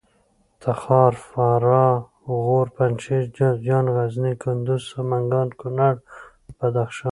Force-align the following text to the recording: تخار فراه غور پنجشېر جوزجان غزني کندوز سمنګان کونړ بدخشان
تخار 0.63 1.13
فراه 1.29 1.93
غور 2.45 2.67
پنجشېر 2.75 3.23
جوزجان 3.35 3.85
غزني 3.95 4.33
کندوز 4.43 4.81
سمنګان 4.93 5.47
کونړ 5.59 5.93
بدخشان 6.57 7.09